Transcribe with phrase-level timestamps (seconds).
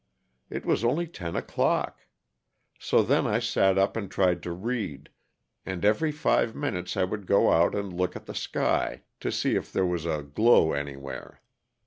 [0.49, 2.07] It was only ten o'clock.
[2.79, 5.09] So then I sat up and tried to read,
[5.63, 9.53] and every five minutes I would go out and look at the sky, to see
[9.53, 11.43] if there was a glow anywhere.